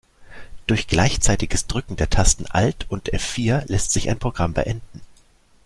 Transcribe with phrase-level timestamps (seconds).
[0.65, 5.01] Durch gleichzeitiges Drücken der Tasten Alt und F-vier lässt sich ein Programm beenden.